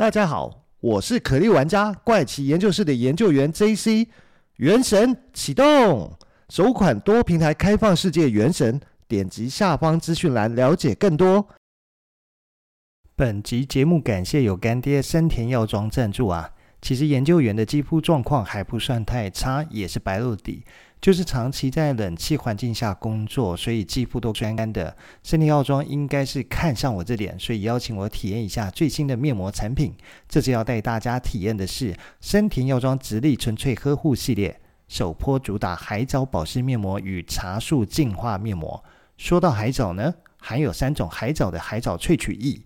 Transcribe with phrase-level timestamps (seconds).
[0.00, 4.08] 大家好，我是可莉玩家怪奇研究室的研究员 JC。
[4.56, 6.16] 原神启动，
[6.48, 11.46] 首款多平台开放世界原神，点击下方资讯栏了解更多。
[13.14, 16.50] 本集节目感谢有干爹森田药妆赞助啊。
[16.80, 20.64] 其实研究员的肌肤状况还不算太差，也是白露底，
[21.00, 24.94] 就是长期在冷气环境下工作，所以肌肤都干干的。
[25.22, 29.94] 森田药妆应该是看上我这点，所以邀请我体验一下最新的面膜产品。
[30.28, 38.84] 这次要带大家体验的是森田药妆直立纯粹呵护系列，首波主打海藻保湿面膜与茶树净化面膜。
[39.16, 42.60] 说到海藻呢，含有三种海藻的海藻萃取液，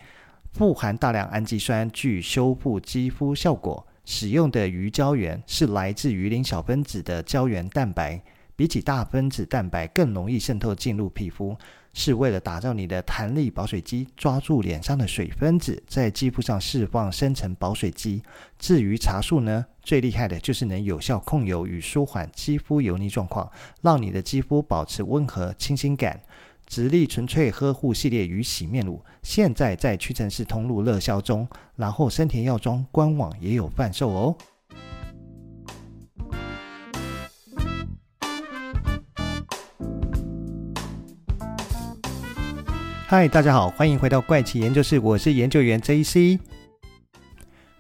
[0.53, 3.87] 富含大量氨基酸，具修复肌肤效果。
[4.05, 8.23] 使用的鱼胶原是来自鱼鳞小分子的胶原蛋白，
[8.55, 11.57] 比起大分子蛋白更容易渗透进入皮肤，
[11.93, 18.23] 是为了打造你的弹力保水肌，抓住脸上的水分子，在肌肤上释放深层保水肌。
[18.59, 23.50] 至于茶树呢，最厉害的就是能有效控油与舒缓肌肤油腻状况，
[23.81, 26.21] 让你的肌肤保持温和清新感。
[26.67, 34.37] 直立纯粹呵护系列与洗面乳，现在在屈臣氏通路热销中，然后森田药妆官网也有贩售哦。
[43.06, 46.41] 嗨，大家好，欢迎回到怪奇研究室，我是研究员 JC。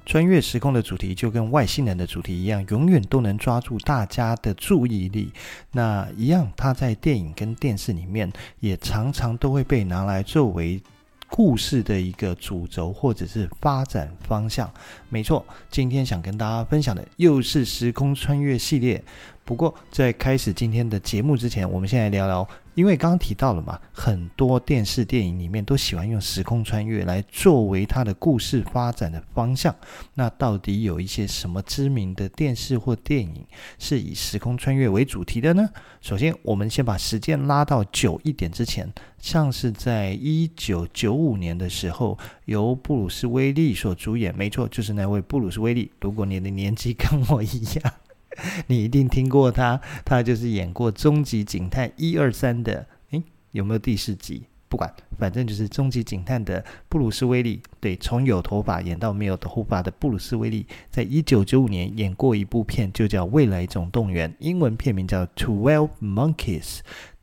[0.06, 5.32] 穿越时空的主题就跟外星人的主题一样，永远都能抓住大家的注意力。
[5.72, 10.80] 那一样，它在电影跟电视里面也常常都会被拿来作为
[11.28, 14.70] 故事的一个主轴或者是发展方向。
[15.08, 19.02] 没错，今天想跟大家分享的又是时空穿越系列。
[19.44, 22.48] 不过，在开始今天的节目之前，我们先来聊聊。
[22.74, 29.72] 因为刚刚提到了嘛，很多电视电影里面都喜欢用时空穿越来作为它的故事发展的方向。
[30.14, 33.46] 那到底有一些什么知名的电视或电影
[33.78, 35.68] 是以时空穿越为主题的呢？
[36.00, 45.92] 首先，我们先把时间拉到久一点之前，像是在一九九五年的时候，由布鲁斯威利所主演，没错，就是那位布鲁斯威利。
[46.00, 47.94] 如果你的年纪跟我一样。
[48.68, 53.22] 你一定听过他，他就是演过《终极警探》一二三的，诶，
[53.52, 54.44] 有没有第四集？
[54.66, 66.78] 不管，反正就是《终极警探》的布鲁斯威利，对，从有头发演到没有头发的布鲁斯威利，在一九九五年演过一部片，就叫《未来总动员》，英文片名叫《Twelve Monkeys》，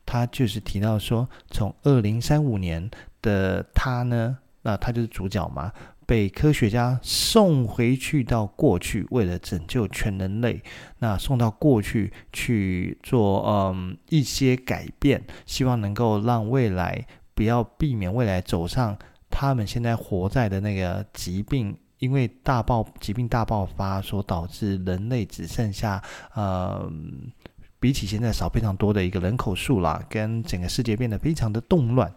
[0.05, 2.89] 他就是提到说，从二零三五年
[3.21, 5.73] 的他呢，那他就是主角嘛。
[6.11, 10.61] 被科学家送回去到过去，为了拯救全人类，
[10.99, 18.97] 那送到过去去做嗯一些改变，希望能够让未来不要避免未来走上
[19.29, 26.03] 他们现在活在的那个疾病，因为大爆疾病大爆发所导致人类只剩下
[26.35, 26.91] 呃
[27.79, 32.13] 比起现在少非常多的一个人口数啦，跟整个世界变得非常的动乱。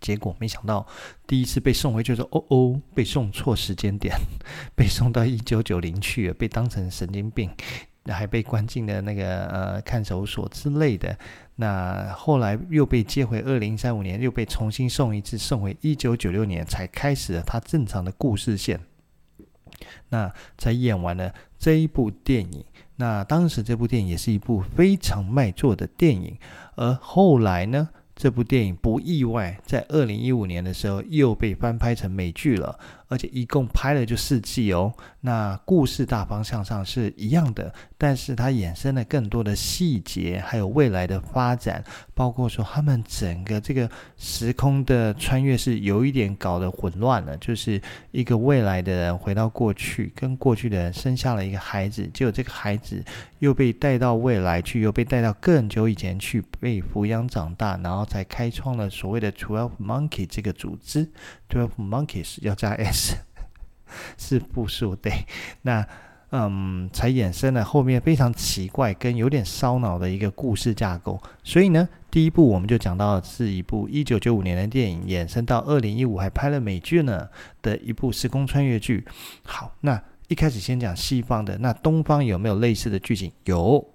[0.00, 0.86] 结果没想到，
[1.26, 4.14] 第一次被送回去说：“哦哦，被送错时间点，
[4.76, 7.50] 被送到一九九零去了，被当成神经病，
[8.06, 11.18] 还被关进了那个呃看守所之类的。
[11.56, 18.80] 那后来又被接回二零三五年，又被重新送一次，送回一九九六年，才开始了他正常的故事线。
[20.08, 22.64] 那才演完了这一部电影。
[22.96, 26.38] 那当时这部电影也是一部非常卖座的电影，
[26.76, 32.78] 而后来呢？”这部电影不意外，在二零一五年的时候又被翻拍成美剧了。
[33.08, 41.84] 而且一共拍了就四季哦，那故事大方向上是一样的，但是它衍生了更多的细节，还有未来的发展，
[42.14, 47.80] 包括说他们整个这个时空的穿越是有一点搞得混乱了，就是
[48.10, 53.04] 一个未来的人回到过去，跟过去的人生下了一个孩子，结果这个孩子
[53.38, 61.08] 又被带到未来去，又被带到更久以前去被抚养长大，然后才开创了所谓的 Twelve Monkey 这个组织。
[61.48, 63.16] Twelve Monkeys 要加 S，
[64.18, 65.26] 是复数对。
[65.62, 65.86] 那
[66.30, 71.22] 嗯，才衍生了后面非常奇怪跟有点烧脑的一个故事架构。
[71.44, 77.28] 所以呢，第一部我们就讲到是一部一九九五年的电影，衍生到二零一五还拍了美剧呢
[77.62, 79.06] 的一部时空穿越剧。
[79.44, 83.30] 好，那一开始先讲西方的，那东方有没有类似的剧情？
[83.44, 83.88] 有。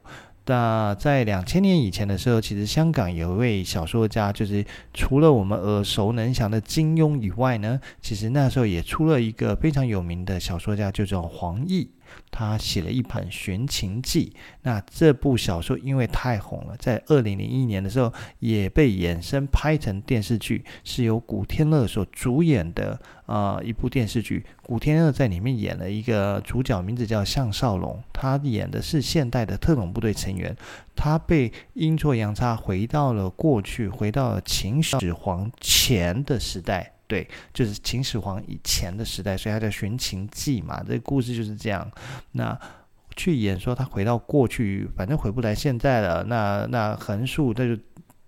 [0.46, 11.90] 那在两千年以前的时候，其实香港有一位小说家，就是除了我们耳熟能详的金庸以外呢，其实那时候也出了一个非常有名的小说家，就叫黄易。
[12.30, 14.34] 他写了一本《寻秦记》。
[14.64, 24.46] 那这部小说因为太红了，在二零零一年的时候也被衍生拍成电视剧，是由古天乐所主演的啊、一部电视剧。
[24.62, 30.56] 古天乐在里面演了一个主角，名字叫项少龙，他演的是现代的特种部队成员，
[30.96, 36.94] 他被阴错阳差回到了过去，回到了秦始皇前的时代。
[37.12, 40.82] 对，就是秦始皇以前的时代，所以他叫《寻秦记》嘛。
[40.88, 41.92] 这个故事就是这样。
[42.32, 42.58] 那
[43.18, 46.24] 去演说他回到过去，反正回不来现在了。
[46.24, 47.78] 那那横竖，他就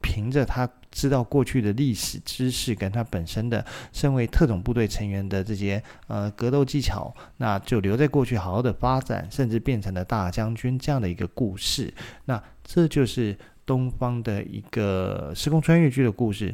[0.02, 11.94] 凭着他知道过去的历史知识，跟他本身的身为特种部队成员的这些呃格斗技巧，那就留在过去好好的发展，甚至变成了大将军这样的一个故事。
[12.26, 13.34] 那这就是
[13.66, 16.54] 东方的一个时空穿越剧的故事。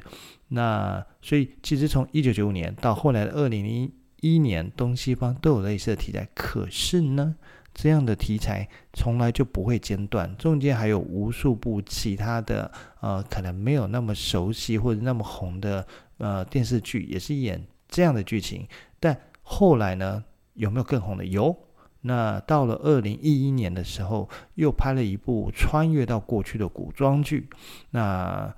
[0.50, 3.92] 那所以，其实从一九九五年到后来的二零零
[4.22, 6.28] 一年，东西方都有类似的题材。
[6.34, 7.36] 可是呢，
[7.74, 15.86] 这样的题材从来就不会间断，中间还有无数部其他的呃，可能没有那么熟悉或者那么红的
[16.18, 18.68] 呃电视剧，也是演这样的剧情。
[19.00, 20.24] 但后来呢，
[20.56, 21.26] 有没有更红的？
[21.26, 21.56] 有。
[22.02, 27.50] 那到了二零一一年的时候，又拍了一部穿越到过去的古装剧。
[27.92, 28.56] 那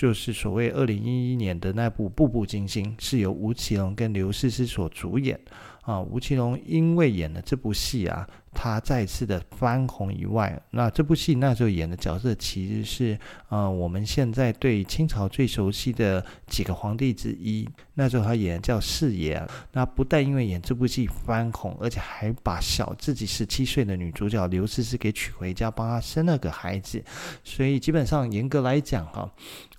[0.00, 5.38] 就是所谓二零一一年的那部《步步惊心》，是由吴奇隆跟刘诗诗所主演
[5.82, 6.00] 啊。
[6.00, 13.18] 吴奇隆因为演了这部戏啊，他再次的翻红以外，那这部戏那时候演的角色其实是
[13.50, 17.68] 呃我们现在对清朝最熟悉的几个皇帝之一。
[17.92, 27.04] 那时候他演的叫四爷，那不但因为演这部戏翻红，而且还把小自己十七岁的女主角刘诗诗给娶回家，帮他生了个孩子。
[27.44, 29.30] 所以基本上严格来讲哈。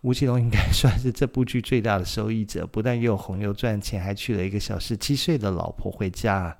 [0.01, 6.57] 吴奇隆应该算是这部剧最大的受益者，不但又红又赚钱，还娶了一个小十七岁的老婆回家。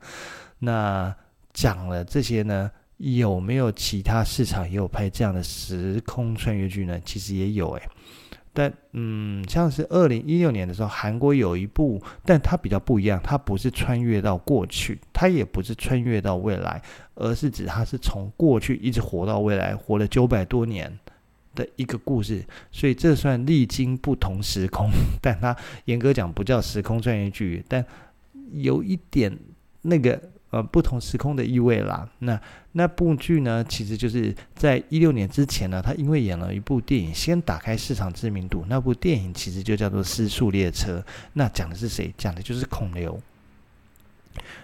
[0.60, 1.14] 那
[1.52, 7.02] 讲了这些呢，有没有其他市场也有拍这样的时空穿越剧呢？
[7.04, 7.82] 其实也有诶。
[8.54, 16.80] 但嗯，像是二零一六年的时候，韩国有一部，但它比较不一样，它不是穿越到过去，它也不是穿越到未来，
[17.16, 21.00] 而是指它是从过去一直活到未来，活了九百多年。
[21.56, 24.90] 的一个故事，所以这算历经不同时空，
[25.22, 25.56] 但它
[25.86, 27.86] 严格讲不叫时空穿越剧，但
[28.54, 29.38] 有一点
[29.84, 32.10] 那个呃不同时空的意味啦。
[32.20, 32.40] 那
[32.74, 38.66] 那部剧呢，其实就是在一六年之前呢，他因为演了一部电影，先打开市场知名度。
[38.70, 41.00] 那部电影其实就叫做《失速列车》，
[41.34, 42.14] 那讲的是谁？
[42.18, 43.20] 讲的就是孔刘。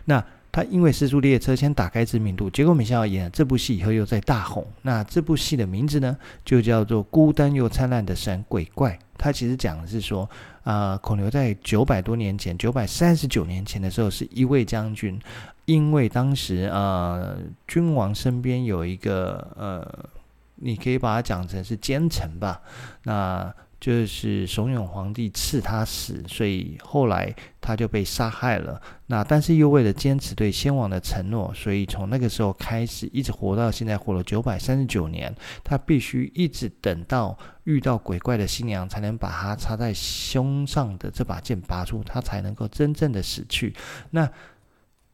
[0.05, 0.23] 那
[0.57, 4.65] 他因为《尸速列车》先打开知名度，结果没想到演了这部戏以后又在大红。
[4.81, 8.93] 那这部戏的名字呢，就叫做《孤单又灿烂的神鬼怪》。
[9.19, 10.27] 他其实讲的是说，
[10.63, 15.21] 啊、孔刘在九百多年前，九百三十九年前的时候，是一位将军，
[15.65, 17.37] 因为当时呃，
[17.67, 20.09] 君王身边有一个呃，
[20.55, 22.59] 你可以把它讲成是奸臣吧，
[23.03, 23.53] 那。
[23.87, 28.81] 就是怂恿皇帝赐他死，所以后来他就被杀害了。
[29.05, 35.33] 那但是又为了坚持对先王的承诺，所以从那个时候开始，一直活到现在，活了九百三十九年。
[35.63, 43.73] 他必须一直等到遇到鬼怪的新娘，才能把他插在胸上的这把剑拔出，他才能够真正的死去。
[44.09, 44.29] 那。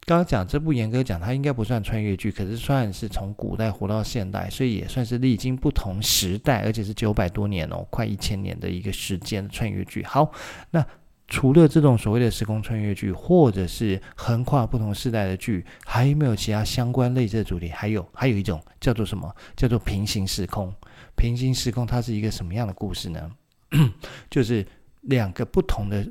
[0.05, 10.03] 刚刚讲这部严格讲，它应该不算穿越剧，可是算是从古代活到现代，所以也算是历经不同时代，而且是九百多年哦，快一千年的一个时间穿越剧。
[10.03, 10.29] 好，
[10.71, 10.85] 那
[11.29, 17.69] 除了这种所谓的时空穿越剧，或者是横跨不同时代的剧，还有没有其他相关类似的主题？
[17.69, 19.33] 还有，还有一种叫做什么？
[19.55, 20.74] 叫做平行时空。
[21.15, 23.31] 平行时空它是一个什么样的故事呢？
[24.29, 24.67] 就是
[25.01, 26.05] 两个不同的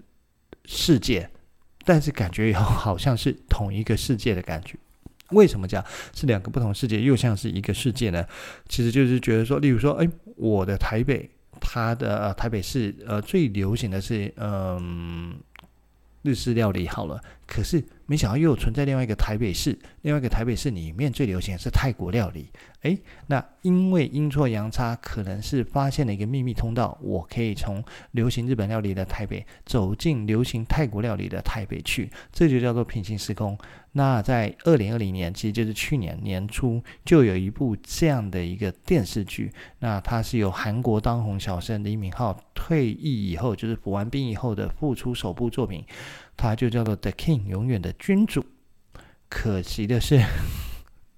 [0.64, 1.28] 世界。
[1.84, 4.76] 但是感觉又好像是同一个世界的感觉，
[5.30, 5.84] 为什么讲
[6.14, 7.00] 是两个不同世界？
[7.00, 8.24] 又像是一个世界呢？
[8.68, 11.28] 其实就是觉得说，例如说，哎，我的台北，
[11.60, 15.34] 它的、呃、台北市呃最流行的是嗯
[16.22, 17.82] 日式料理好了，可是
[18.12, 22.50] 没想到又存在另外一个台北市，另外一个台北市里面最流行的是泰国料理。
[22.82, 33.56] 诶，那因为阴错阳差，可能是发现了一个秘密通道，我可以从流行日本料理的台北走进流行泰国料理的台北去，这就叫做平行时空。
[33.92, 45.84] 那在二零二零年，其实就是去年年初，就有一部这样的一个电视剧，那它是由韩国当红小生李敏镐退役以后，就是服完兵以后的复出首部作品，
[46.36, 48.44] 他就叫做《The King》，永远的君主。
[49.28, 50.20] 可惜的是。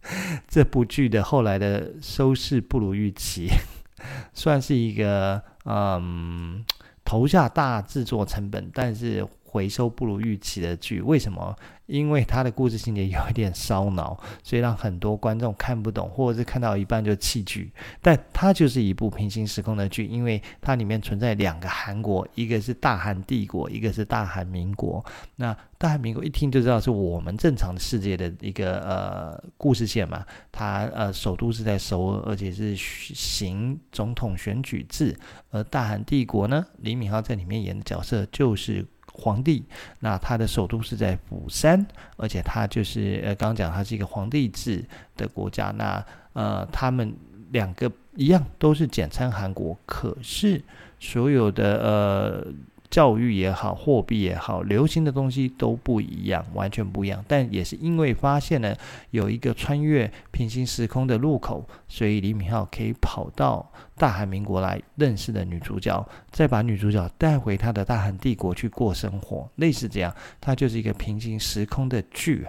[0.47, 3.49] 这部剧的后来的收视不如预期，
[4.35, 6.63] 算是一个嗯
[7.05, 11.01] 投下大制作成本，但是回收不如预期的剧。
[11.01, 11.55] 为什么？
[11.87, 17.71] 因为它的故事情节有一点烧脑，所以让很多观众看不懂，或者是看到一半就弃剧。
[18.01, 25.05] 但它就是一部平行时空的剧，因为它里面存在两个韩国，一个是大韩帝国，一个是大韩民国。
[25.37, 30.25] 那大韩民国一听就知道是我们正常的世界的一个呃故事线嘛。
[30.51, 35.15] 它呃首都是在首尔，而且是行总统选举制。
[35.51, 38.87] 而大韩帝国呢，李敏镐在里面演的角色就是。
[39.15, 39.65] 皇帝，
[40.01, 41.87] 那他的首都是在釜山，
[42.19, 44.85] 而且他就是呃，刚刚讲他是一个皇帝制
[45.17, 45.71] 的国家。
[45.71, 46.05] 那
[46.35, 47.15] 呃，他们
[47.53, 50.63] 两个一样都是简称韩国，可是
[51.01, 52.53] 所有的呃。
[52.95, 57.25] 教育也好，货币也好，流行的东西都不一样，完全不一样。
[57.27, 58.79] 但也是因为发现了
[59.11, 72.47] 有一个穿越平行时空的路口，所以李敏镐可以跑到大韩民国来认识的女主角，再把女主角带回她的大韩帝国去过生活，类似这样，它就是一个平行时空的剧。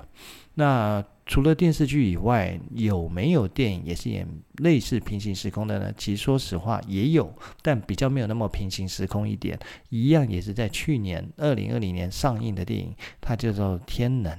[0.56, 5.92] 那除了电视剧以外，有没有电影也是演类似平行时空的呢？
[5.98, 9.60] 其实说实话也有，但比较没有那么平行时空一点。
[9.90, 14.34] 一样也是在去年二零二零年上映的电影，它叫做《天能》。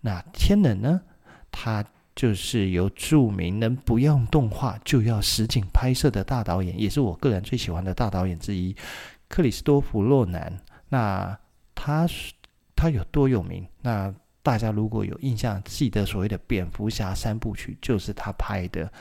[0.00, 1.00] 那《天能》呢，
[1.50, 8.76] 它就是由著名能不用动画就要实景拍摄的大导演，也是我个人最喜欢的大导演之一，
[9.28, 10.60] 克里斯多弗·洛南。
[10.88, 11.38] 那
[11.74, 12.06] 他
[12.76, 13.66] 他有多有名？
[13.82, 14.12] 那
[14.44, 18.92] 大家如果有印象，记得所谓的蝙蝠侠三部曲就是他拍的。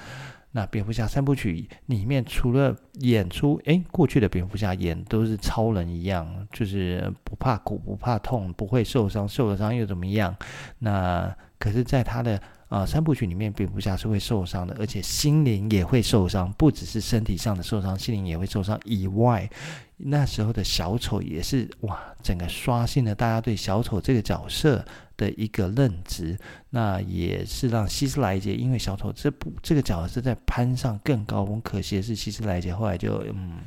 [0.55, 10.33] 那蝙蝠侠三部曲里面，除了演出，诶，过去的蝙蝠侠演都是超人一样，就是不怕苦不怕痛，不会受伤，受了伤又怎么样？
[10.79, 18.79] 那可是，在他的啊、呃、三部曲里面，蝙蝠侠是会受伤的，而且心灵也会受伤，不只是身体上的受伤，心灵也会受伤。
[18.85, 19.50] 以外，
[19.97, 24.83] 那时候的小丑也是哇，整个刷新了大家对小丑这个角色
[25.15, 26.38] 的一个认知，
[26.71, 31.62] 那也是让希斯莱杰因为小丑这部这个角色在攀上更高峰。
[31.62, 33.59] 可惜的是，希斯莱杰后来就嗯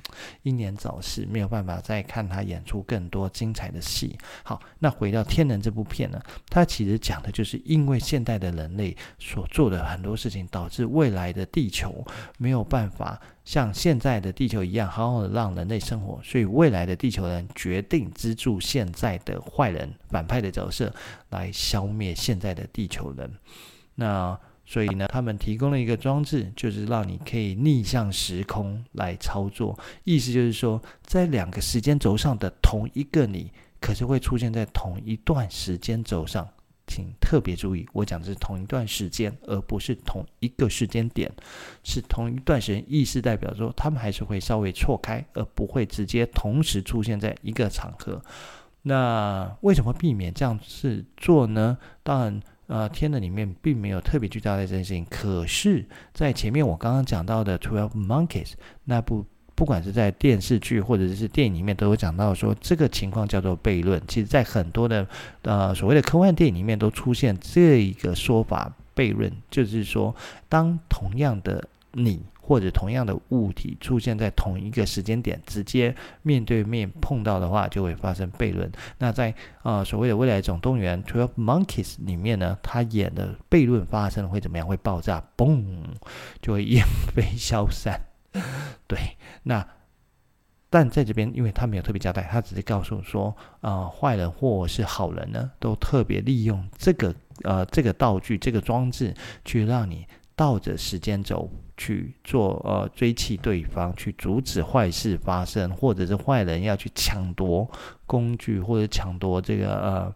[0.43, 4.19] 英年早逝，没有办法再看他演出更多精彩的戏。
[4.43, 12.05] 好，那回到《天能》这部片呢，它其实讲的就是因为现代的人类所做的很多事情，导致未来的地球
[12.37, 13.19] 没有办法。
[13.47, 20.93] 像现在的地球一样，好好的让人类生活，所以未来的地球人决定资助现在的坏人、反派的角色
[21.31, 23.33] 来消灭现在的地球人。
[23.95, 29.79] 那所以呢，他们提供了一个装置，就是让你可以逆向时空来操作。
[30.03, 36.49] 意思就是说，在两个时间轴上的同一个你，可是会出现在同一段时间轴上。
[36.87, 41.31] 请特别注意，我讲的是同一段时间，而不是同一个时间点，
[41.83, 42.85] 是同一段时间。
[42.87, 48.23] 意思代表说，他们还是会稍微错开，而不会直接同时出现在一个场合。
[48.83, 51.77] 那为什么避免这样子做呢？
[52.03, 55.05] 当然，呃，天能里面并没有特别去交代这件事情。
[55.11, 58.51] 可是，在前面我刚刚讲到的《Twelve Monkeys》
[58.85, 59.27] 那部。
[59.57, 64.01] 不管是在电视剧或者是电影里面，都有讲到说这个情况叫做悖论。
[64.07, 65.05] 其实，在很多的
[65.43, 70.15] 呃所谓的科幻电影里面，都出现这一个说法悖论，就是说，
[70.49, 78.71] 当同样的你或者同样的物体出现在同一个时间点，直接面对面碰到的话，就会发生悖论。
[78.99, 84.67] 那在呃所谓的《未来总动员》（Twelve Monkeys） 里面呢，他演的悖论发生会怎么样？
[84.67, 85.65] 会爆炸，嘣，
[86.43, 86.85] 就会烟
[87.15, 87.99] 飞消散。
[88.87, 89.67] 对，那
[90.69, 97.15] 但在这边，因为他没有特别交代，他只是告诉说，呃，坏人或是好人呢，都特别利用这个
[97.45, 99.15] 呃这个道具、这个装置，
[99.45, 107.71] 去让你倒着时间轴去做呃追击对方，去阻止坏事发生，或者是坏人要去抢夺
[108.05, 110.15] 工具或者抢夺这个呃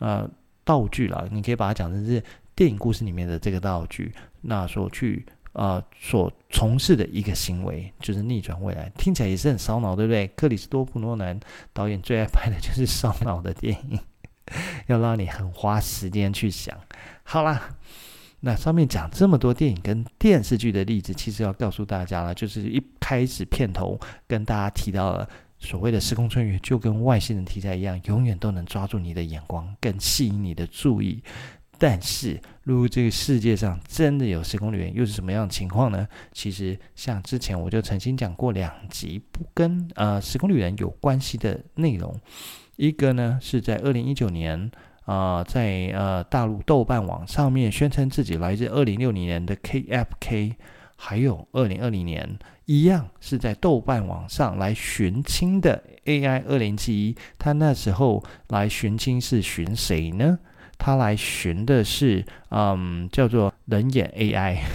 [0.00, 0.30] 呃
[0.64, 1.28] 道具了。
[1.30, 2.22] 你可以把它讲成是
[2.56, 4.12] 电影故事里面的这个道具，
[4.42, 5.24] 那说去。
[5.52, 10.26] 呃，所从事的一个行为就是逆转未来，听起来也是很烧脑，对不对？
[10.28, 11.38] 克里斯多夫诺兰
[11.72, 13.98] 导演最爱拍的就是烧脑的电影，
[14.88, 16.74] 要让你很花时间去想。
[17.22, 17.76] 好啦，
[18.40, 25.28] 那上面讲这么多电影跟电视剧的例子，其实要告诉大家了，就是一开始片头跟大家提到了
[25.58, 31.22] 所谓的时空穿越，就跟外星人题材一样，永远都能抓住你的眼光，更吸引你的注意。
[31.84, 36.06] 但是，如果这个世界上真的有时空旅人，又是什么样的情况呢？
[36.30, 42.14] 其实，像之前我就曾经讲过两集不跟呃时空旅人有关系的内容。
[42.76, 44.70] 一个呢是在二零一九年
[45.06, 50.54] 啊、呃，在呃大陆豆瓣网上面宣称自己来自二零六零年的 KFK，
[50.94, 60.38] 还有二零二零年一样是在豆瓣网上来寻亲的 AI 二零七一，他那时候来寻亲是寻谁呢？
[60.82, 64.58] 他来寻的是，嗯，叫做人眼 AI。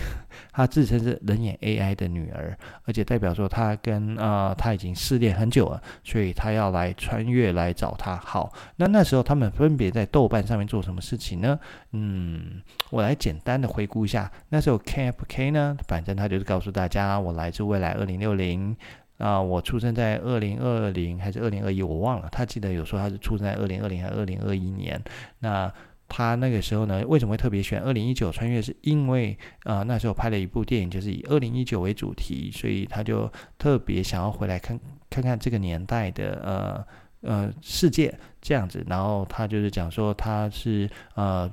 [0.53, 8.15] 他自称是人眼 AI 的女儿，而且代表说他跟呃他已经失恋很久了，所以他要来穿越来找他。
[8.15, 11.59] 好，那那时候他们分别在豆瓣上面做什么事情呢？
[11.91, 14.31] 嗯，我来简单的回顾一下。
[14.49, 18.75] 那时候 KFK 呢，反正他就是告诉大家，我来自未来二零六零
[19.19, 22.27] 啊，我出生在二零二零还是二零二一，我忘了。
[22.31, 24.99] 他记得有说他是出生在二零二零还是二零二一年。
[25.37, 25.71] 那
[26.07, 28.61] 他那个时候呢，为什么会特别选二零一九穿越？
[28.61, 38.85] 是因为啊、呃，那时候拍了一部电影，就是以二零一九为主题，所以他就特别想要回来看看看这个年代的呃呃世界这样子。
[38.87, 41.51] 然后他就是讲说他是呃，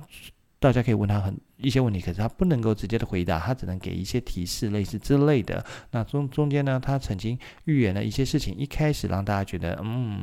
[0.59, 1.35] 大家可以问他很。
[1.57, 5.65] 一些问题，可是他不能够直接的回答，他只能给一些提示，类似之类的。
[5.93, 10.21] 那中中间呢，他曾经预言了一些事情，一开始让大家觉得，嗯，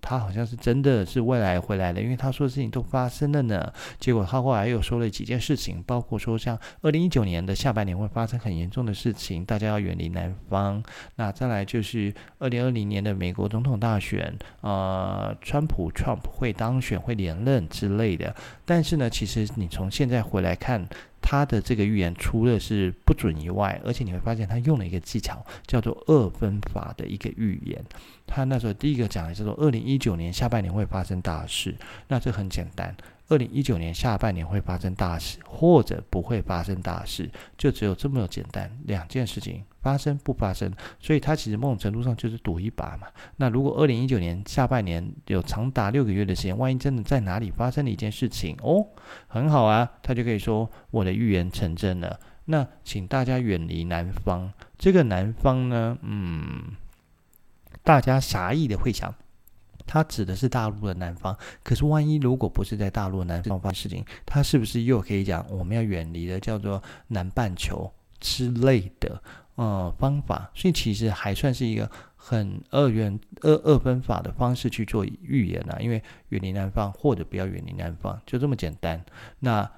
[0.00, 3.72] 他好像是真的是未来回来了，因为他说的事情都发生了呢。
[4.00, 10.82] 结果他后来又说了几件事情，包括说像二零一九年的下半年会发生很严重的事情，大家要远离南方。
[11.14, 18.34] 那再来就是二零二零年的美国总统大选，呃，川普 Trump 会当选会连任之类的。
[18.64, 20.55] 但是呢，其实你从现在回来。
[20.56, 20.84] 看
[21.22, 27.84] 他的这个预言，除了是不准以外，而且你会发现他用了一个技巧，叫做二分法的一个预言。
[28.26, 31.74] 他那时候第一个讲的叫做二零一九年下半年会发生大事，
[32.08, 32.96] 那这很简单。
[33.28, 37.28] 二零一九年下半年会发生大事，或者不会发生大事，
[37.58, 40.72] 就只有这么简单两件事情，发生不发生。
[41.00, 43.08] 所以它其实某种程度上就是赌一把嘛。
[43.36, 48.86] 那如果二零一九年下半年有长达六个月的时间，万一真的在哪里发生了一件事情哦，
[49.26, 52.20] 很好啊，他就可以说我的预言成真了。
[52.44, 54.52] 那请大家远离南方。
[54.78, 56.76] 这个南方呢，嗯，
[57.82, 59.12] 大家狭义的会想。
[59.86, 69.22] 它指的是大陆的南方，可是万一如果不是在大陆南方发生事情，它是不是又可以讲我们要远离的叫做南半球之类的
[69.54, 70.50] 呃方法？
[70.54, 79.02] 所以其实还算是一个很二元二二分法的方式去做预言啊，因为远离南方或者不要远离南方，就这么简单。
[79.38, 79.70] 那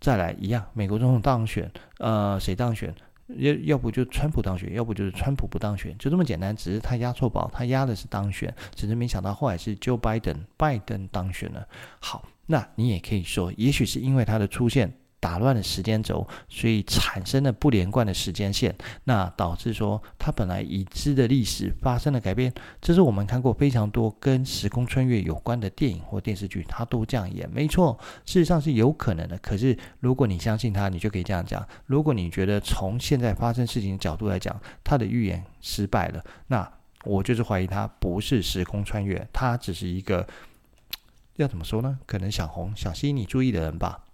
[0.00, 2.94] 再来一样，美国总统当选，呃，谁当选？
[3.36, 6.56] 要要不就川普当选，要不就是川普不当选，就这么简单。
[6.56, 11.66] 只是他押错宝，他押的是当选，只是没想到后来是 Joe Biden 拜登当选了。
[12.00, 14.92] 好，那你也可以说，也许是因为他的出现。
[15.20, 22.52] 打乱了时间轴，所以产生了不连贯的时间线，那导致说它本来已知的历史发生了改变。
[22.80, 29.36] 这是我们看过非常多跟时空穿越有关的电影或电视剧，它都这样演，没错，事实上是有可能的。
[29.38, 36.70] 可是如果你相信它，你就可以这样讲；如果你觉得从现在发生事情的角度来讲，它的预言失败了，那
[37.04, 40.26] 我就是怀疑它不是时空穿越，它只是一个
[41.36, 41.98] 要怎么说呢？
[42.06, 44.04] 可能想红、想吸引你注意的人吧。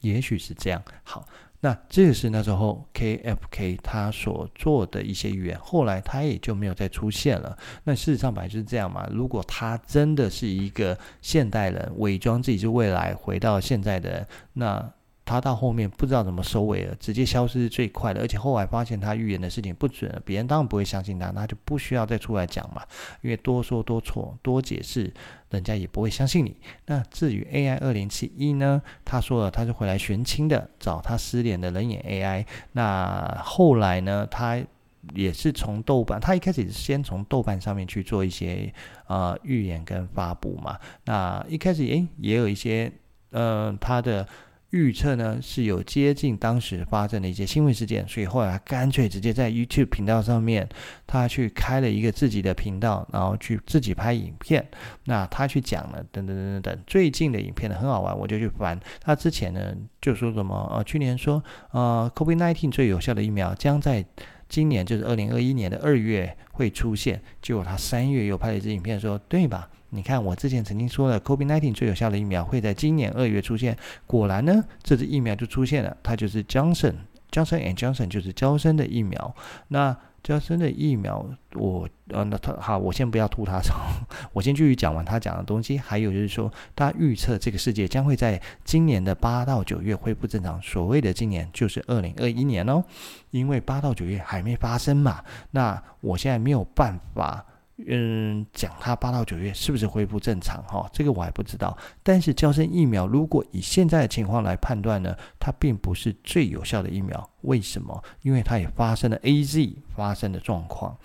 [0.00, 0.82] 也许是这样。
[1.02, 1.26] 好，
[1.60, 7.56] 那这个是那时候 KFK 他所做的一些预言，后来他也就没有再出现了。
[7.84, 9.08] 那事实上本来就是这样嘛。
[9.12, 14.92] 如果他真的是一个现代人，伪装自己是未来回到现在的人，那。
[15.28, 22.82] 他到后面不知道怎么收尾了，直接消失是最快的，而且后来发现他预言的事情不准，别人当然不会相信他，那就不需要再出来讲嘛，
[23.20, 25.12] 因为多说多错，多解释，
[25.50, 26.56] 人家也不会相信你。
[26.86, 32.46] 那至于 AI 二零七一呢，他说了他是回来寻亲的，找他失联的人眼 AI。
[32.72, 34.58] 那后来呢，他
[35.14, 38.72] 也是从豆瓣，他一开始是先从豆瓣上面去做一些
[39.08, 40.78] 呃预言跟发布嘛。
[41.04, 42.90] 那一开始诶也有一些
[43.30, 44.26] 呃他的。
[44.70, 50.68] 预测呢是有接近当时发生的一些新闻事件，所以后来干脆直接在 YouTube 频道上面，
[51.06, 54.68] 他去开了一个自己的频道，然后去自己拍影片。
[55.04, 58.78] 那他去讲了等等等等等，最近的影片呢很好玩，我就去翻。
[59.00, 64.04] 他之前呢就说什么呃，去年说呃，COVID-19 最有效的疫苗将在
[64.50, 69.70] 今年就是二零二一年的二月会出现，结果他三月又拍了一支影片说，对吧？
[69.90, 73.74] 你看，我之前曾经说了，COVID-19 最有效的疫苗会在今年二月出现。
[74.06, 76.94] 果然呢，这支疫苗就出现了，它就是 Johnson
[77.30, 79.34] Johnson and Johnson，就是娇生的疫苗。
[79.68, 81.24] 那娇生的疫苗，
[81.54, 83.76] 我呃，那他好，我先不要吐他槽，
[84.34, 85.78] 我先继续讲完他讲的东西。
[85.78, 90.60] 还有就是说，他预测这个世界将会在今年的八到九月恢复正常。
[90.60, 92.84] 所谓的今年就是二零二一年哦，
[93.30, 95.24] 因为八到九月还没发生嘛。
[95.52, 97.42] 那我现在没有办法。
[97.86, 100.62] 嗯，讲它八到九月是不是恢复正常？
[100.64, 101.78] 哈，这个我还不知道。
[102.02, 107.30] 但是，娇生疫苗如果以现在的情况来判断呢，它并不是最有效的疫苗。
[107.42, 108.02] 为什么？
[108.22, 110.98] 因为它也发生了 AZ 发生的状况。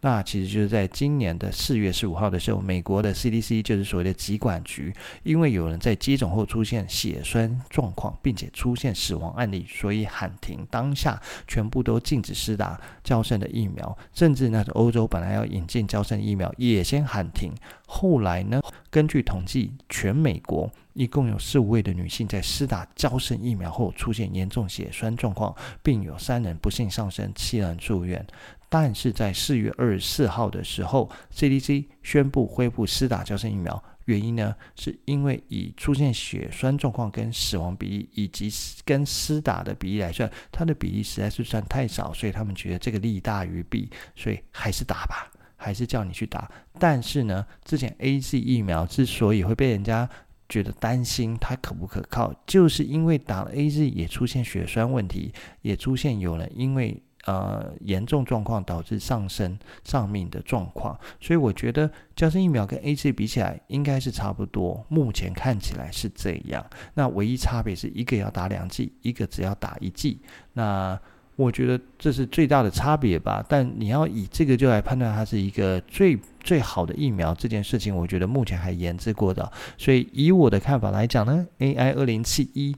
[0.00, 17.52] 那其实就是在今年的四月十五号的时候，美国的 CDC 就是所谓的疾管局，因为有人在接种后出现血栓状况，并且出现死亡案例，所以喊停，当下全部都禁止施打娇生的疫苗，甚至那欧洲本来要引进娇生疫苗也先喊停。
[17.86, 28.24] 后来呢，根据统计，全美国一共有四五位的女性在施打娇生疫苗后出现严重血栓状况，并有三人不幸丧生，七人住院。
[28.68, 38.50] 但是在四月二十四号的时候，CDC 宣布恢复施打娇生疫苗，原因呢，是因为以出现血栓状况跟死亡比例，以及
[38.84, 46.50] 跟施打的比例来算，它的比例实在是算太少，所以他们觉得这个利大于弊，所以还是打吧，还是叫你去打。
[46.78, 50.08] 但是呢，之前 AZ 疫苗之所以会被人家
[50.48, 57.00] 觉得担心它可不可靠，就是因为打了 AZ 也出现血栓问题，也出现有人因为。
[57.26, 64.86] 呃，严重状况导致丧生、丧命的状况，所以我觉得加生疫苗跟 AZ 比起来应该是差不多。
[64.88, 66.64] 目前看起来是这样。
[66.94, 70.20] 那唯一差别是一个要打两剂，一个只要打一剂。
[70.52, 70.96] 那
[71.34, 73.44] 我觉得这是最大的差别吧。
[73.48, 79.50] 但你要以这个就来判断它是一个最最好的疫苗这件事情，我觉得目前还研制过的。
[79.76, 82.76] 所以以我的看法来讲呢，AI 二零七一，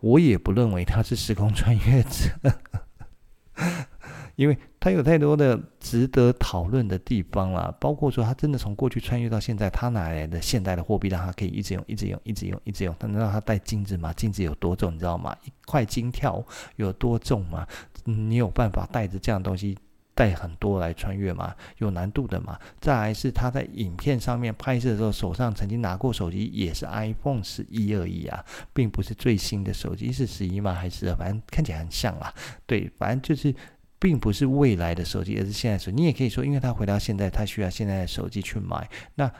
[0.00, 2.58] 我也不认为它是时空穿越者。
[4.40, 12.96] 因为它有太多的值得讨论的地方了，包括说它真的从过去穿越到现在，它哪来的现代的货币让它可以一直用、一直用、一直用、一直用？
[12.98, 14.14] 它能让它带金子吗？
[14.14, 15.36] 金子有多重，你知道吗？
[15.44, 16.42] 一块金条
[16.76, 17.66] 有多重吗？
[18.04, 19.76] 你有办法带着这样东西
[20.14, 21.54] 带很多来穿越吗？
[21.76, 22.58] 有难度的嘛？
[22.80, 30.72] 再来是他在影片上面拍摄的时候，手上曾经拿过手机，也是 iPhone 十一而已啊，并不是最新的手机，是十一吗？
[30.72, 32.32] 还是反正看起来很像啦。
[32.64, 33.54] 对，反正就是。
[34.00, 35.96] 并不是未来的手机，而是现在手机。
[35.96, 38.88] 你也可以说，因为他回到现在，他需要现在的手机去买。
[39.14, 39.30] 那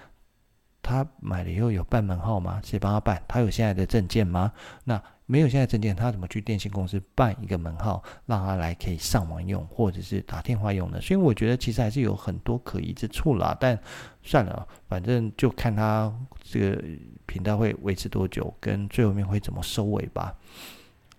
[0.83, 2.61] 他买了以后有办门号吗？
[2.63, 3.23] 谁帮他办？
[3.27, 4.53] 他有现在的证件吗？
[4.85, 11.01] 那没有现在证件，他怎么去电信公司办一个门号，让他来可以上网用，或者是打电话用呢？
[11.01, 13.57] 所以我觉得其实还是有很多可疑之处啦。
[13.59, 13.79] 但
[14.23, 16.83] 算了，反正就看他这个
[17.25, 20.37] 频道会维持多久，跟最后面会怎么收尾吧。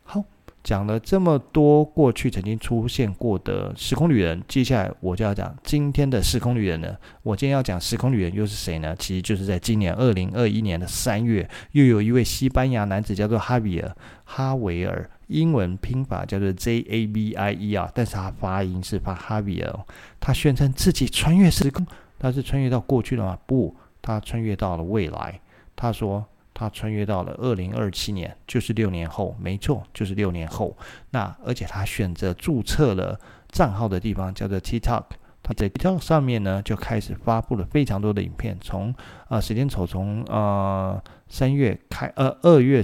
[0.03, 0.23] 好。
[0.63, 6.99] 讲了这么多过去曾经出现过的时空旅人，接下来我就要讲今天的时空旅人了。
[7.23, 8.95] 我今天要讲时空旅人又是谁呢？
[8.99, 19.79] 其实就是在今年二零二一年的三月，又有一位西班牙男子叫做哈维尔，哈维尔，英文拼法叫做 J A V I E 啊，但是他发音是发哈维尔。
[20.19, 21.85] 他宣称自己穿越时空，
[22.19, 23.39] 他是穿越到过去了吗？
[23.47, 25.39] 不，他穿越到了未来。
[25.75, 26.23] 他说。
[26.61, 30.77] 他穿越到了二零二七年，就是六年后，没错，就是六年后。
[31.09, 33.19] 那而且他选择注册了
[33.49, 35.05] 账号的地方叫做 TikTok，
[35.41, 38.55] 他在 TikTok 上面呢就开始发布了非常多的影片。
[38.61, 38.93] 从
[39.27, 42.83] 呃时间轴从呃三月开呃二月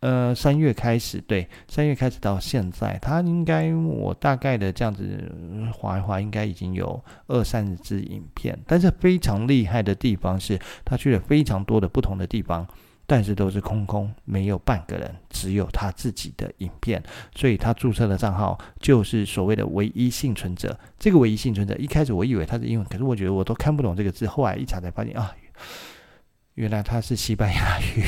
[0.00, 5.30] 呃三月开始，对，三月开始到现在，他应该我大概的这样子
[5.72, 8.58] 划一划，应该已经有二三十支影片。
[8.66, 12.66] 但是非常厉害的地方是，他去了非常多的不同的地方。
[13.12, 17.02] 但是都是空空，没有半个人，只有他自己的影片，
[17.36, 20.74] 所以他注册的账号就是所谓的唯一幸存者。
[20.98, 24.26] 这个唯一幸存者，一开始我以为他是英文，可是我觉得我都看不懂这个字。
[24.26, 25.30] 后来一查才发现啊，
[26.54, 28.02] 原来他是西班牙语，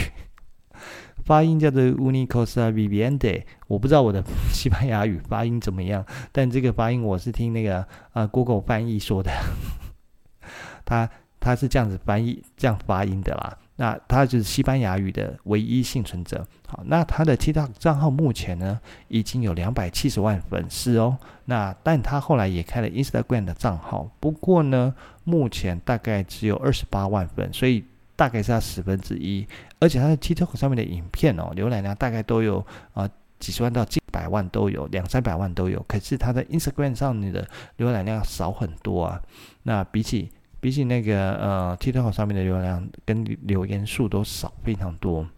[1.27, 3.43] 发音叫做 Unicosa Viviente，。
[3.67, 9.31] 我不知道我的西班牙语发音怎么样，但这个发音我是听那个啊 Google 翻译说的，
[10.87, 13.59] 他他是这样子翻译，这样发音的啦。
[13.77, 16.47] 那他就是西班牙语的唯一幸存者。
[16.67, 21.19] 好，那他的 TikTok 账号目前呢已经有两百七十万粉丝哦。
[21.47, 27.85] 那但他后来也开了 Instagram 的账号，不过呢目前大概只有二十八万粉，所以
[28.15, 29.47] 大概是他十分之一。
[29.81, 33.11] 而且他的 TikTok 上面的影片哦，浏览量大概都有啊、
[33.41, 35.85] 几十万到近百万都有，两三百万都有。
[35.89, 37.47] 可是他在 Instagram 上面的
[37.79, 39.21] 浏览量少很多啊。
[39.65, 40.31] 那比起
[40.65, 45.29] 比起那个呃，TikTok 上面的流量跟留言数都少非常多。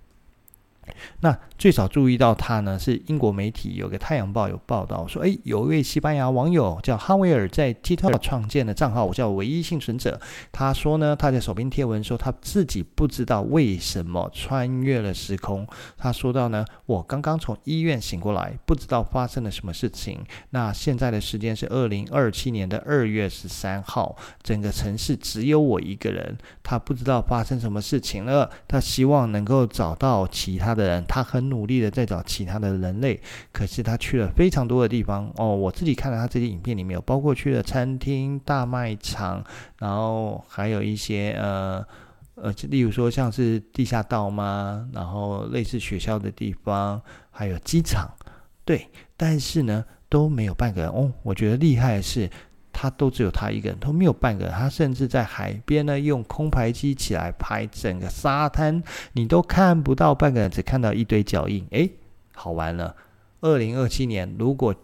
[1.21, 10.21] 那最早注意到他呢，是英国媒体有个《太阳报》有报道说，诶，有一位西班牙网友叫哈维尔在 TikTok 创建的账号，我叫唯一幸存者。
[10.53, 15.67] 他说呢，他在手边贴文说他自己不知道为什么穿越了时空。
[15.97, 20.21] 他说到呢，我刚刚从医院醒过来，不知道发生了什么事情。
[20.51, 28.51] 那现在的时间是二零二七年的二月十三号，整个城市只有我一个人，他不知道发生什么事情了。
[28.69, 30.76] 他希望能够找到其他。
[30.77, 35.57] 的人，他很努力的在找其他的人类，可是他去了非常多的地方哦。
[35.57, 39.43] 我自己看了他这些影片里面有包括去了餐厅、大卖场，
[39.79, 41.85] 然后还有一些呃
[42.37, 44.89] 呃，例如说像是地下道吗？
[44.93, 48.09] 然后类似学校的地方，还有机场，
[48.65, 48.87] 对，
[49.17, 51.11] 但是呢都没有半个人哦。
[51.23, 52.31] 我觉得厉害的是。
[52.79, 54.53] 他都只有他一个人，都没有半个人。
[54.53, 58.83] 他甚至在海边呢，用空拍机起来拍整个沙滩，
[59.15, 61.67] 你都看不到半个人，只看到一堆脚印。
[61.71, 61.91] 诶，
[62.35, 62.95] 好玩了。
[63.41, 64.75] 二零二七年，如果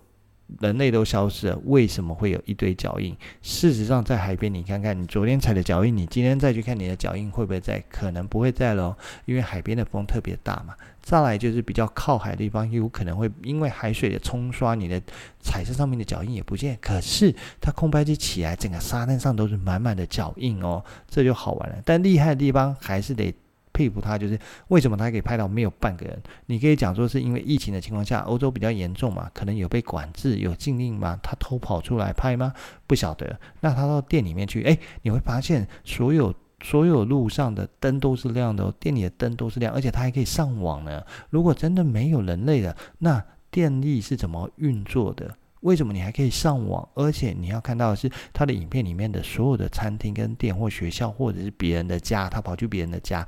[0.61, 3.17] 人类都消失了，为什么会有一堆脚印？
[3.41, 7.83] 事实上，在海边，你看看你昨天踩的脚印，你今天再去看你的脚印会不会在？
[7.91, 10.75] 可能不会在喽，因为海边的风特别大嘛。
[11.03, 15.03] 再来就是比较靠海的地方，有可能会因为海水的冲刷，你的
[15.41, 16.79] 彩色上面的脚印也不见。
[16.81, 21.77] 可是它空拍机起来，整个沙滩上都是满满的脚印哦，这就好玩了。
[21.85, 23.35] 但厉害的地方还是得
[23.73, 26.23] 佩服他，就是为什么他可以拍到没有半个人？
[26.47, 32.53] 你可以讲说是因为疫情的情况下，欧洲比较严重嘛，可能有被管制、有禁令嘛，他偷跑出来拍吗？
[32.87, 33.39] 不晓得。
[33.61, 36.35] 那他到店里面去，诶，你会发现所有。
[36.65, 41.03] 所有路上的灯都是亮的哦，店里的灯都是亮，而且它还可以上网呢。
[41.29, 45.37] 如果真的没有人类了，那电力是怎么运作的？
[45.63, 46.89] 为什么你还可以上网？
[46.95, 53.27] 而且你要看到的是，他的影片里面的所有的餐厅跟店或学校或者是别人的家，他跑去别人的家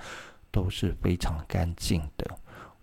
[0.54, 2.30] 都是非常干净的。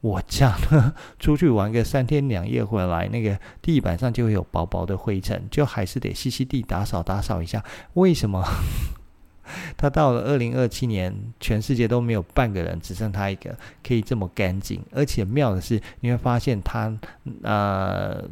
[0.01, 7.63] 我家呢， 出去玩个三天两夜回来，那个地板上就会有薄薄的灰尘，就还是得吸吸地打扫打扫一下。
[7.93, 8.43] 为什么？
[9.77, 14.84] 他到了二零二七年，全世界都没有半个人，只剩他一个可以这么干净。
[14.91, 16.97] 而且妙的是，你会发现他
[17.43, 18.23] 呃，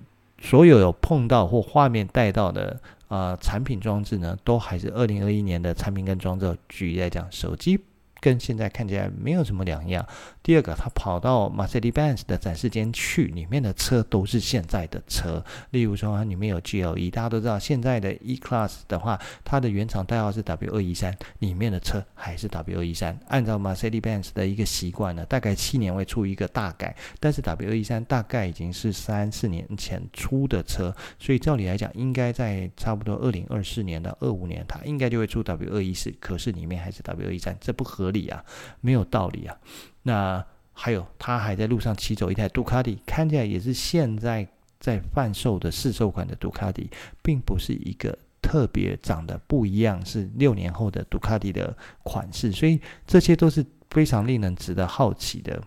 [0.42, 6.58] 所有有碰到或画面带到的呃产品装置呢，都还是二零二一年的产品跟装置。
[6.68, 7.80] 举例来讲，手机。
[8.20, 10.06] 跟现在看起来没有什么两样。
[10.42, 15.44] 第二个，他跑到 Mercedes-Benz 的展示间去，里面的车都是现在的车。
[15.72, 23.18] 例如说，它里面有 GLE，大家都知道，现在的 E-Class 的话，它的原厂代号是 W 二一三，里面的车还是 W 二一三。
[23.28, 38.44] 按照 Mercedes-Benz 的一个习惯呢，大概七年会出一个大改，但是 W 二一三大概已经是三四年前出的车，所以照理来讲，应该在差不多二零二四年到二五年，它应该就会出 W 二一四，可是里面还是 W 二一三，这不合理啊，
[38.82, 39.58] 没有道理啊。
[40.04, 44.48] 那还有，他还在路上骑走一台杜卡迪，看起来也是现在
[44.80, 46.90] 在贩售的市售款的杜卡迪，
[47.22, 55.62] 并不是一个特别长得不一样，是六年后的杜卡迪的款式，所以这些都是非常令人值得好奇的。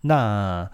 [0.00, 0.70] 那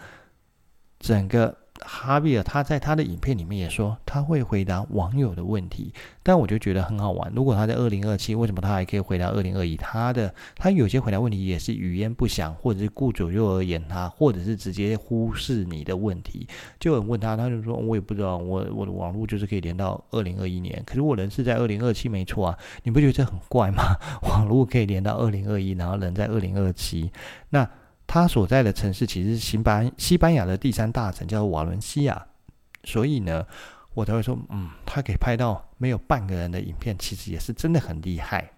[0.99, 1.57] 整个。
[1.81, 7.33] 哈比尔他在他的影片里面也说他会回答网友的问题，但我就觉得很好玩。
[7.35, 9.77] 如果他在二零二七，为什么他还可以回答二零二一？
[9.77, 16.47] 他的他有些回答问题也是语焉不详，或者是顾左右而言他，或者是直接忽视你的问题。
[16.81, 23.83] 就有人问他，他就说我也不知道，我我的网络就是可以连到二零二一年，可是我人是在二零二七，没错啊，你不觉得这很怪吗？
[24.29, 27.13] 网络可以连到二零二一，然后人在二零二七，
[27.51, 27.69] 那。
[28.09, 32.27] 他所在的城市其实是西班西班牙的第三大城，叫做瓦伦西亚。
[32.83, 33.47] 所以呢，
[33.93, 38.51] 我才会说，嗯，他可以拍到没有半个人的影片，其实也是真的很厉害。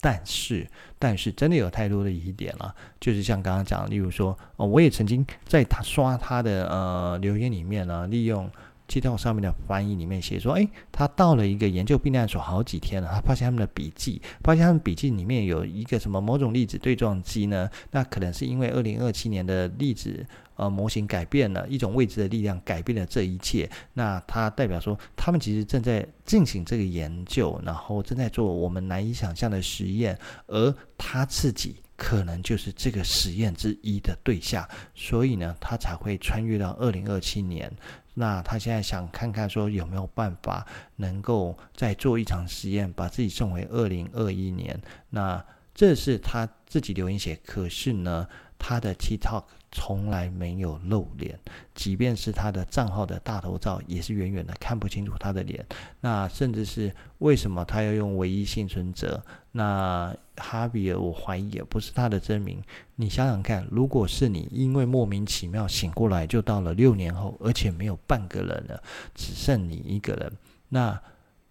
[0.00, 8.50] 但是，但是真的有太多的疑点了，就是像刚刚讲，例如说，哦，我也曾经在他刷他的呃留言里面呢，利用。
[8.92, 17.70] 接到上面的翻译里面写说，诶，他到了一个研究避难所好几天了，他发现他们的笔记，发现他们笔记里面有一个什么某种粒子对撞机呢？
[17.90, 20.22] 那可能是因为二零二七年的粒子
[20.56, 23.66] 呃模型改变了，一种未知的力量改变了这一切。
[23.94, 31.76] 那它代表说，他们其实正在进行这个研究，然后正在做我们难以想象的实验，而他自己。
[31.94, 37.70] 可能就是这个实验之一的对象，所以呢，他才会穿越到二零二七年。
[38.14, 44.80] 那他现在想看看说有没有办法能够再做一场实验，把自己送回二零二一年。
[45.10, 45.44] 那
[45.74, 48.28] 这是他自己留言写，可是呢，
[48.62, 49.42] 他的 TikTok。
[49.74, 51.40] 从来没有露脸，
[51.74, 55.64] 即便是他的账号的大头照，也是远远的看不清楚他的脸。
[56.02, 59.24] 那甚至是为什么他要用唯一幸存者？
[59.50, 62.62] 那哈比尔，我怀疑也不是他的真名。
[62.96, 68.82] 你想想看，如果是你，因为莫名其妙醒过来，就到了六年后，而且没有半个人了，
[69.14, 70.30] 只剩你一个人，
[70.68, 71.00] 那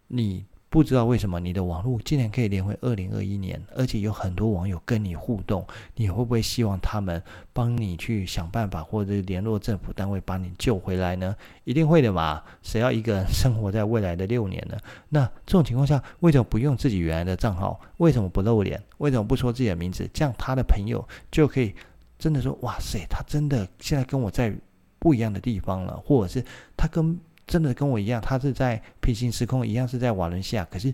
[0.10, 0.46] 你。
[0.72, 11.36] 不知道为什么你的网络竟然可以连回二零二一年，而且有很多网友跟你互动，你会不会希望他们帮你去想办法，或者联络政府单位把你救回来呢？
[11.66, 14.78] 一定会的嘛，谁要一个人生活在未来的六年呢？
[15.10, 17.78] 那这种情况下，为什么不用自己原来的账号？
[17.98, 18.82] 为什么不露脸？
[19.00, 20.10] 为什么不说自己的名字？
[20.14, 21.76] 这样他的朋友就可以
[22.18, 24.56] 真的说哇塞，他真的现在跟我在
[25.00, 26.46] 不一样的地方了，或者是
[26.78, 27.20] 他跟
[27.52, 30.94] 真的跟我一样，他是在平行时空一样是在瓦伦西亚，可是。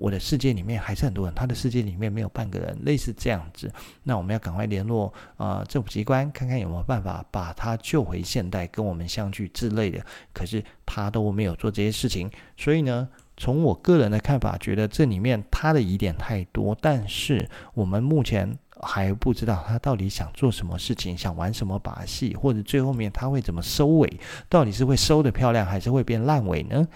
[0.00, 3.68] 我的世界里面还是很多人，他的世界里面没有半个人，类似这样子。
[4.04, 10.00] 那我们要赶快联络啊、政府机关，看看有没有办法把他救回现代，跟我们相聚之类的。
[10.32, 16.78] 可是他都没有做这些事情，所以呢，从我个人的看法，觉得这里面他的疑点太多。
[16.80, 26.86] 但是我们目前还不知道他到底想做什么事情，想玩什么把戏，或者最后面他会怎么收尾，到底是会收得漂亮，还是会变烂尾呢？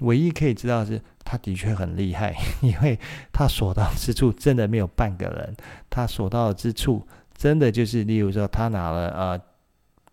[0.00, 2.98] 唯一可以知道的是，他的确很厉害， 因为
[3.32, 5.56] 他所到之处真的没有半个人。
[5.88, 9.40] 他所到之处，真的就是，例如说，他拿了呃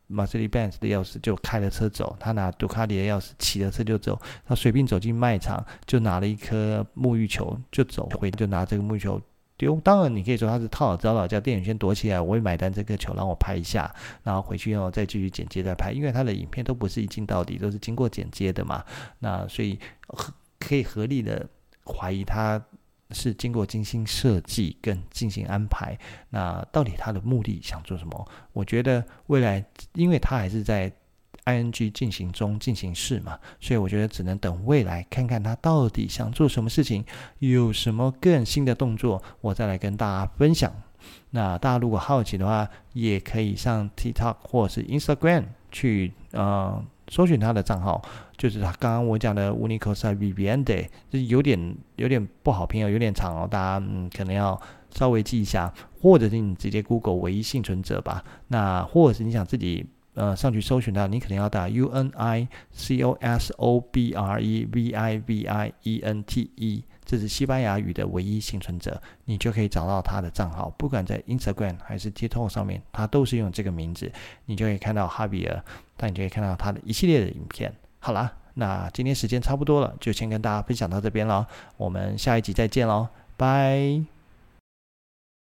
[0.10, 9.22] ，Mercedes-Benz 的钥匙就开了车走，他拿杜卡迪的钥匙骑了车就走，他随便走进卖场就拿了一颗沐浴球就走，回就拿这个沐浴球。
[9.58, 18.84] 丢，当然你可以说他是套招了，叫电影圈躲起来，我会买单这个球，让我拍一下，然后回去以后再继续剪接再拍，因为他的影片都不是一镜到底，都是经过剪接的嘛，
[19.20, 19.78] 那所以
[20.60, 21.48] 可以合理的
[21.86, 22.62] 怀疑他
[23.12, 25.98] 是经过精心设计跟进行安排。
[26.30, 28.28] 那到底他的目的想做什么？
[28.54, 29.64] 我觉得未来，
[29.94, 30.92] 因为他还是在。
[31.46, 37.04] Ing 进行中进行式嘛，所以我觉得只能等未来看看他到底想做什么事情，
[37.40, 40.72] 有什么更新的动作，我再来跟大家分享。
[41.32, 48.02] 那大家如果好奇的话，也可以上 TikTok 或者是 Instagram 去呃搜寻他的账号，
[48.38, 54.58] 就是他刚刚我讲的 Unicos Vivendi，就是有点有点不好拼哦，有点长哦，大家嗯可能要
[54.96, 58.24] 稍微记一下，或者是你直接 Google 唯一幸存者吧。
[58.48, 59.86] 那或者是你想自己。
[60.16, 66.02] 呃，上去搜寻到，你可能要打 U N I C O S O B R E V I V I E
[66.04, 74.12] N T E，这是西班牙语的唯一幸存者，你就可以找到他的账号，不管在 Instagram 还是 TikTok 上面，他都是用这个名字，
[74.46, 75.64] 你就可以看到哈比尔，
[75.98, 77.74] 但你就可以看到他的一系列的影片。
[78.00, 81.48] 好啦，那今天时间差不多了，就先跟大家分享到这边了，
[81.78, 84.23] 我们下一集再见喽，拜。